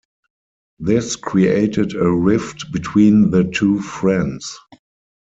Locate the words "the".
3.29-3.43